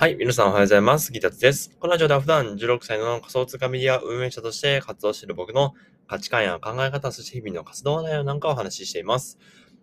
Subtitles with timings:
[0.00, 1.10] はい、皆さんおはようございます。
[1.10, 1.76] ギタツです。
[1.80, 5.74] このラジオでは普段16歳の仮想通貨メディア運営者として活動している僕の
[6.06, 9.40] 価値観や考え方、そして日々の活動内容なんかをお話ししています。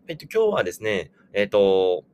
[0.07, 2.05] えっと、今日はですね、えっと、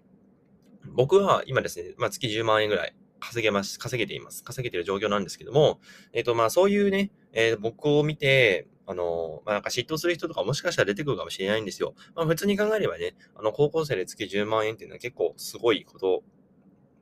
[0.96, 4.44] 僕は今ですね、まあ、月10万円ぐらい稼げます、稼げています。
[4.44, 5.80] 稼げている状況なんですけども、
[6.12, 11.94] えっと、まあ、そういうね、えー僕を見て、あの、まあ、なんか嫉妬する人とかもしかしたら出てくるかもしれないんですよ。
[12.16, 16.24] まあ、普通に考えればね、あの、高校生で月10万円っていうのは結構すごいこと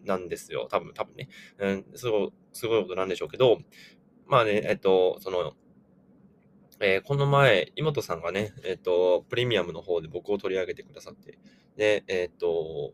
[0.03, 0.67] なんですよ。
[0.69, 1.29] 多分、多分ね。
[1.59, 3.59] うん、すごい、すごいことなんでしょうけど、
[4.27, 5.53] まあね、えっと、その、
[6.81, 11.37] えーこの前、妹さんがね、えっと、プレミアムの方で僕を取り上げてくださって、
[11.75, 12.93] で、えっと、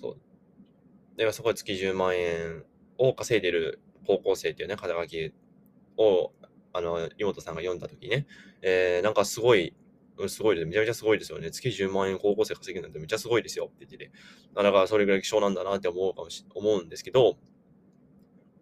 [0.00, 0.20] そう。
[1.16, 2.64] で、そこで月10万円
[2.98, 5.32] を稼いでる高校生っていうね、肩書き
[5.96, 6.32] を、
[6.72, 8.26] あの、妹さんが読んだときね、
[8.62, 9.74] えーなんかすごい、
[10.28, 10.66] すごいです。
[10.66, 11.50] めちゃめちゃすごいですよね。
[11.50, 14.12] 月10万円高校生稼げるなんてめちゃすごいですよって言ってて。
[14.54, 17.36] だからそれぐらい希少なんだなって思うかもし、思うんですけど、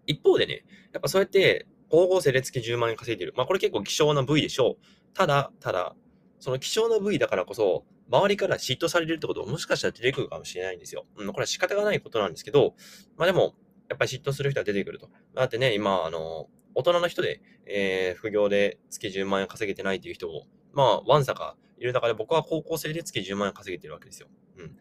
[0.06, 3.34] 一方でね、やっぱそうやって高校生で月10万円稼いでる。
[3.36, 4.84] まあこれ結構希少な部位でしょう。
[5.14, 5.94] ただ、ただ、
[6.39, 11.06] その希少な部位だからこそ、周りから嫉妬されるってことももしかしたら出てくるかもしれないんですよ。
[11.16, 12.75] うん、これは仕方がないことなんですけど、
[13.16, 13.55] まあでも、
[13.89, 15.11] やっぱり嫉妬する人は出てくると。
[15.34, 24.28] だってね、今、あの、大人の人で、えー副業で月10万円稼げてないっていう人も、まあ、わんさかいる中で僕は高校生で月10万円稼げてるわけですよ。
[24.59, 24.77] うん。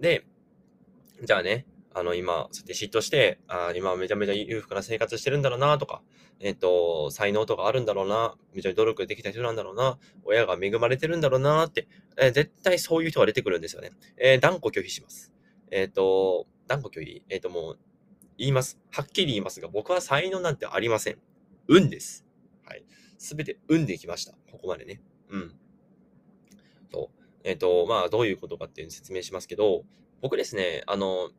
[0.00, 0.26] で、
[1.22, 6.02] じゃあね、あの、今、そうやって嫉妬して、あ今めちゃめちゃ裕福な生活してるんだろうなとか、
[6.38, 13.90] えっ、と、才能とかあるんだろうな、めちゃ努力できた人なんだろうな、親が恵まれてるんだろうなって、えー絶対そういう人が出てくるんですよね。
[14.16, 15.32] えー断固拒否します。
[15.72, 17.22] えっ、と、断固拒否？
[17.28, 17.78] えっ、と、もう、
[18.38, 18.78] 言います。
[18.90, 21.18] はっきり言いますが、僕は才能なんてありません。
[21.68, 22.24] 運です。
[22.64, 22.84] はい。
[23.18, 24.32] すべて運できました。
[24.50, 25.02] ここまでね。
[25.30, 25.54] うん。
[26.92, 27.20] そう。
[27.44, 29.84] えっ、と、まあ、どういうことかっていうのを説明しますけど、
[30.20, 31.30] 僕ですね、あの、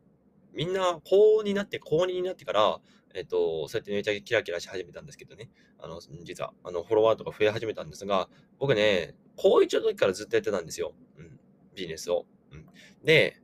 [0.53, 2.80] みんな高2になって、高2になってから、
[3.14, 10.94] えっ、と、そうやってめちゃキラキラし始めたんですけどね、あの、実は、あの、フォロワーとか増え始めたんですが、僕ね、高1の時からずっとやってたんですよ。
[11.18, 11.40] うん。
[11.75, 12.25] ビジネスを。
[12.51, 12.66] うん。
[13.03, 13.41] で、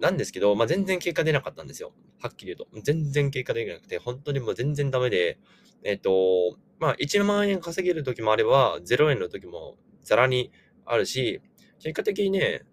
[0.00, 1.92] なんですけど、まあ、全然結果出なかったんですよ。
[2.20, 2.80] はっきり言うと。
[2.82, 5.38] 全然結果出なくて、本当にもう全然ダメで、
[5.82, 10.52] えっ、と、まあ、1万円稼げる時もあれば、0円の時もざらに
[10.84, 11.40] あるし、
[11.78, 12.64] 結果的にね、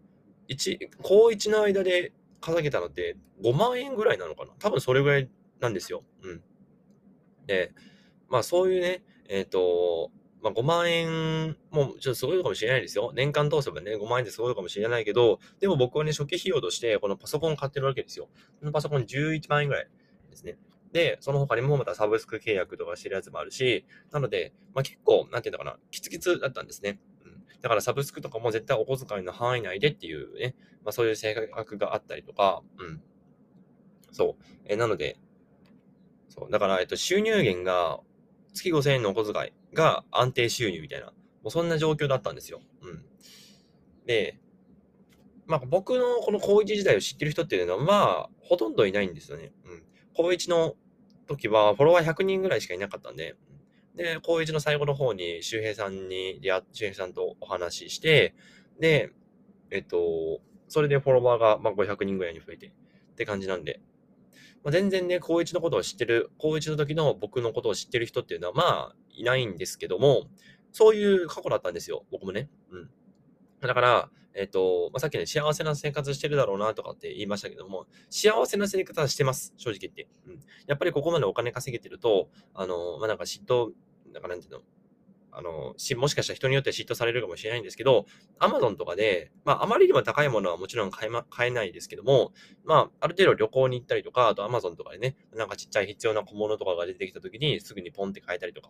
[0.47, 6.03] 一高1の間で稼げたのって5万円ぐらいなのかな多分それぐらいなんですよ。
[6.23, 6.41] うん。
[7.47, 7.73] で、
[8.29, 10.11] まあそういうね、えっ、と、
[10.41, 13.13] まあ5万円もちょっとすごいかもしれないですよ。
[13.15, 18.27] 年間通せばね、5万円ってすごいかもしれないけど、でも僕はね、初期費用としてこのパソコンを買ってるわけですよ。
[18.59, 19.87] このパソコン11万円ぐらい
[20.29, 20.57] ですね。
[20.93, 26.99] で、その他にもまたサブスク契約とかしてるやつもあるし、なので、まあ結構、なんていうのかな、キツキツだったんですね。
[27.25, 27.43] うん。
[27.61, 30.55] だからサブスクとかも絶対お小遣いの範囲内でっていうね、
[30.85, 33.01] まあそういう性格があったりとか、うん。
[34.11, 34.43] そう。
[34.65, 35.17] えなので、
[36.29, 36.51] そう。
[36.51, 37.99] だから、えっと、収入源が
[38.53, 41.13] 月5000円のお小遣いが安定収入みたいな、も
[41.45, 42.61] うそんな状況だったんですよ。
[42.83, 43.03] うん。
[44.05, 44.39] で、
[45.47, 49.51] まあ僕のこの高1時代を知ってる人っていうのは、まあ、ほとんどいないんですよね。
[49.65, 49.83] うん。
[50.13, 50.75] 高1の
[51.27, 53.35] 時はフォロワー100人ぐらいしかいなかったんで、
[53.95, 58.33] で、高1の最後の方に周平さんに出会っ、周平さんとお話しして、
[58.79, 59.11] で、
[59.71, 63.81] えっと、それでフォロワーがまあ500人ぐらいに増えてって感じなんで、
[64.63, 68.63] まあ、全然ね、高1のことを知ってる、高1の時の僕のことを知ってる人っていうのはま
[68.93, 70.27] あいないんですけども、
[70.71, 72.49] そういう過去だったんですよ、僕もね。
[72.71, 72.89] うん。
[73.67, 80.07] だから、えっと、まあ、さっきね、幸せな生活してるだろうなとかって言いましたけども、幸せな生活はしてます、正直言って。
[80.27, 80.39] うん。
[80.67, 83.71] やっぱりここまでお金稼げてると、あの、まあ、なんか嫉妬、
[84.11, 84.61] なんかなんていうの、
[85.35, 88.05] あの、し、もしかしたら人によっては嫉妬されるかもしれないんですけど、
[88.39, 98.69] アマゾンとかで、まあ、あまりにも高いものはもちろん買えま、買えないですけども、まあ、ある程度旅行に行ったりとか、あとアマゾンとかでね、なんかちっちゃい必要な小物とかが出てきたときに、すぐにポンって買えたりとか。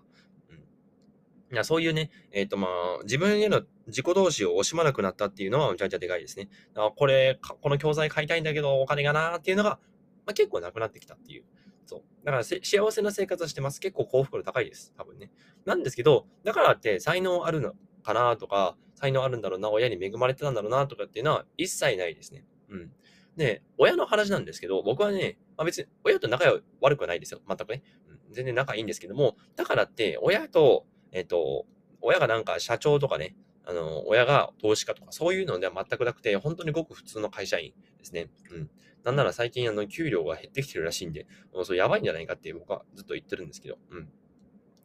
[1.54, 6.50] いや、そういうね、えっ、とまあ、自分への自己投資を惜しまなくなったっていうのはめちゃめちゃでかいですね。
[6.74, 9.80] だからこれ、この教材買いたいんだけど、お金がなーっていうのが、
[10.26, 11.44] まあ、結構なくなってきたっていう。
[11.86, 12.02] そう。
[12.26, 13.80] だから幸せな生活をしてます。
[13.80, 14.94] 結構幸福度高いです。
[14.98, 15.32] 多分ね。
[15.66, 17.74] なんですけど、だからって才能あるの
[18.04, 22.46] かなとか、才能あるんだろうな、親に恵まれてたんだろうなとかっていうのは一切ないですね。
[22.70, 22.92] うん。
[23.36, 26.46] で、親の話なんですけど、僕はね、まあ、別に親と仲
[26.82, 27.42] 悪くはないですよ。
[27.48, 27.84] 全くね。
[28.08, 31.66] うん、全然仲いいんですけども、だからって親と、えっ、と、
[32.02, 38.30] 親がなんか社長とかね、あの、親が投資家とかそういうのでは全くなくて、本当にごく普通の会社員ですね。
[38.52, 38.70] うん。
[39.04, 44.10] なんなら最近あの、給料が減ってきてるらしいんで、もうそれやばいんじゃないかって僕はずっと言ってるんですけど、うん。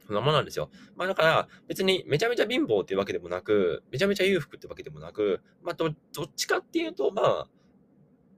[0.06, 0.70] そんなものなんですよ。
[0.96, 7.48] まあだから、別にめちゃめちゃ貧乏っていうわけでもなく、めちゃめちゃ裕福ってわけでもなく、まあど、どっちかっていうと、まあ、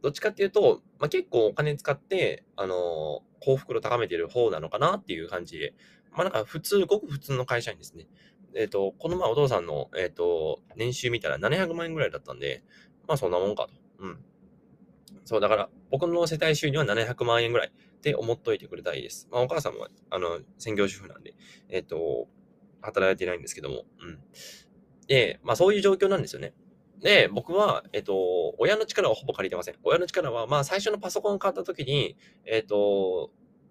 [0.02, 5.74] どっちかっていうと、まあ、結構お金使って、あのー、幸福度高めてる方なのかなっていう感じで、
[6.12, 8.06] まあ、なんか普通、ごく普通の会社員ですね。
[8.54, 12.62] えっ、ー、と、この前お父さんの、えっ、ー、と、年収見たら700万円ぐらいだったんで、
[13.06, 14.04] まあそんなもんかと。
[14.04, 14.18] うん。
[15.24, 19.28] そう、だから、僕の世帯収入は700万円ぐらいって思っといてくれたらいいです。
[19.30, 21.34] まあお母さんも、あの、専業主婦なんで、
[21.68, 22.28] えっ、ー、と、
[22.80, 24.18] 働いてないんですけども、うん。
[25.06, 26.52] で、まあそういう状況なんですよね。
[27.00, 29.74] で、僕は、えっ、と、親の力はほぼ借りてません。
[29.82, 33.30] 親の力は、まあ最初のパソコンを買った時に、えっ、と、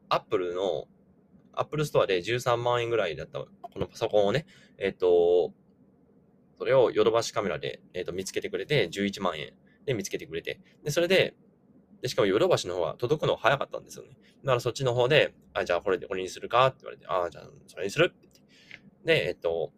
[0.09, 0.87] アップルの、
[1.53, 3.47] アップルストアで13万円ぐらいだったこ
[3.79, 4.45] のパソコンをね、
[4.77, 5.53] えっ、と、
[6.57, 9.53] それをヨドバシカメラで、えっ、と見つけてくれて、11万円
[9.85, 11.35] で見つけてくれて、で、それで、
[12.01, 14.11] で、しかもヨドバシの方は届くの早かったんですよね。
[14.43, 16.67] だからそっちの方で、あ、じゃあこれでこれにするか？
[16.67, 18.29] って言われて、あ、じゃあそれにするって。
[19.05, 19.71] で、えっと、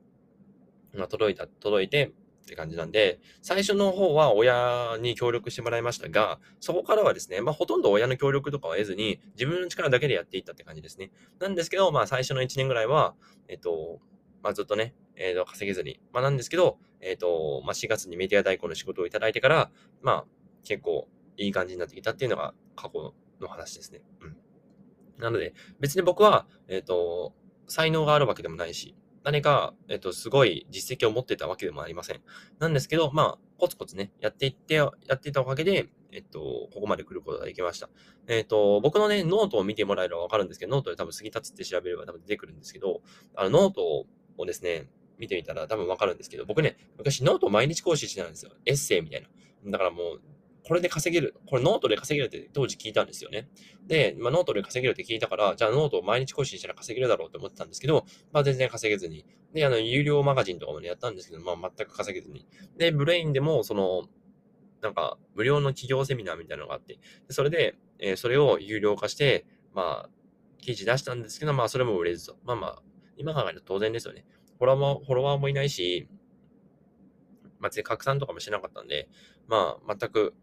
[0.94, 2.12] まあ、届いた、届いて、
[2.52, 11.12] って感じなんで、最初の方は親に協力してもらいましたが、そこからはですね、まあほとんど親の協力とかは得ずに、自分の力だけでやっていったって感じですね。
[11.40, 13.16] なんですけど、まあ最初の1年ぐらいは、
[13.48, 14.02] えっと、
[14.44, 16.02] まあずっとね、えっ、と、稼げずに。
[16.12, 19.72] まあなんですけど、えっ、と、まあ4月にメディア代行の仕事をいただいてから、
[20.02, 20.26] まあ
[20.66, 21.08] 結構
[21.38, 24.02] いい感じになってきたっていうのが過去の話ですね。
[24.20, 24.38] うん。
[25.18, 27.34] なので、別に僕は、えっ、と、
[27.68, 32.22] 才能があるわけでもないし、何か、えっと、すごい実績を持ってたわけでもありません。
[32.60, 36.40] なんですけど、まあ、コツコツね、やっていって、やっていたおかげで、えっと、
[36.74, 37.90] ここまで来ることができました。
[38.28, 43.02] えっと、僕のね、ノートを見てもらえればわかるんですけど、ノートで多分杉立って調べれば多分出てくるんですけど、
[43.36, 44.06] あの、ノート
[44.38, 48.52] をですね、見てみたら多分わかるんですけど、僕ね、昔ノートを毎日更新してたんですよ。
[48.66, 49.30] エッセイみたいな。
[49.72, 50.22] だからもう、
[50.64, 51.36] これで稼げる。
[51.48, 53.50] これノートで稼げるって当時聞いたんですよね。
[53.88, 59.26] で、まあ、ノートで稼げるって聞いたから、じゃあノートを毎日更新したら稼げるだろうと思ってたんですけど、まあ全然稼げずに。
[59.54, 62.48] で、あの、有料マガジンとかもね、やったんですけど、まあ全く稼げずに。
[62.78, 64.04] で、 Brainでも、その、
[64.82, 66.96] なんか、無料の起業セミナーみたいなのがあって、
[67.28, 70.10] でそれで、えー、それを有料化して、まあ、
[70.60, 72.38] 記事出したんですけど、まあ、それも売れずと。
[72.44, 72.82] まあまあ、
[73.18, 74.26] 今考えると当然ですよね。
[74.58, 76.08] フォロワーも、フォロワーもいないし、
[77.60, 79.08] まあ、拡散とかもしなかったんで、
[79.48, 80.34] まあ、全く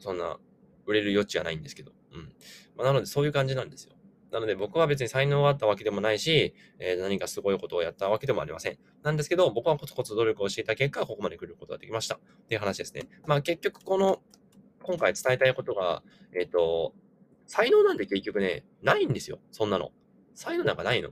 [0.00, 0.38] そんな
[0.86, 1.92] 売れる余地はないんですけど。
[2.12, 2.32] うん。
[2.76, 3.94] まあ、なのでそういう感じなんですよ。
[4.32, 8.78] なので僕は別に才能があったわけでもないし、えー、何かすごいことをやったわけでもありません。
[9.02, 12.16] なんですけど、僕はコツコツ努力をしていた結果、ここまで来ることができました。
[12.16, 12.18] っ
[12.48, 13.08] ていう話ですね。
[13.26, 14.22] まあ結局この、
[14.82, 16.02] 今回伝えたいことが、
[16.34, 16.94] えっ、ー、と、
[17.46, 19.40] 才能なんて結局ね、ないんですよ。
[19.50, 19.90] そんなの。
[20.34, 21.10] 才能なんかないの。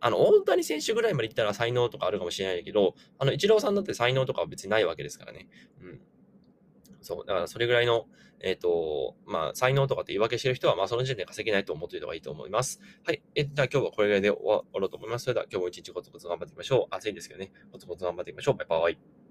[0.00, 5.48] あの、大谷選手ぐらいまで行ったら才能とかあるかもしれないけど、あの、イチローさんだって才能とかは別にないわけですからね。
[5.80, 6.00] うん。
[7.04, 7.26] そう。
[7.26, 8.06] だからそれぐらいの、
[8.40, 12.80] えっ、ー、と、まあ、才能とかって言い訳してる人は、まあ、その時点で稼げないと思っておいた方がいいと思います。
[13.04, 13.22] はい。
[13.34, 15.24] えー、じゃあ今日はこれぐらいで終わろうと思います。
[15.24, 16.94] それでは今日も一日コツコツ頑張っていきましょう。
[16.94, 17.52] 暑いですけどね。
[17.70, 18.56] コツコツ頑張っていきましょう。
[18.56, 19.23] バイバイ。